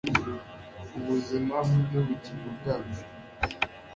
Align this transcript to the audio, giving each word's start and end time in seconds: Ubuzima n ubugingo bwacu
Ubuzima 0.97 1.55
n 1.67 1.79
ubugingo 1.99 2.47
bwacu 2.57 3.03